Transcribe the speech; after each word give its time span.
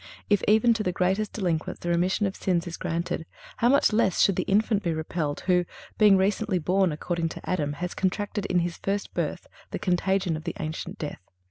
If 0.31 0.41
even 0.47 0.73
to 0.73 0.81
the 0.81 0.91
greatest 0.91 1.31
delinquents 1.33 1.81
the 1.81 1.89
remission 1.89 2.25
of 2.25 2.35
sins 2.35 2.65
is 2.65 2.75
granted, 2.75 3.23
how 3.57 3.69
much 3.69 3.93
less 3.93 4.19
should 4.19 4.35
the 4.35 4.41
infant 4.49 4.81
be 4.81 4.95
repelled, 4.95 5.41
who, 5.41 5.63
being 5.99 6.17
recently 6.17 6.57
born 6.57 6.91
according 6.91 7.29
to 7.29 7.47
Adam, 7.47 7.73
has 7.73 7.93
contracted 7.93 8.47
at 8.49 8.61
his 8.61 8.77
first 8.77 9.13
birth 9.13 9.45
the 9.69 9.77
contagion 9.77 10.35
of 10.35 10.43
the 10.43 10.55
ancient 10.59 10.97
death." 10.97 11.21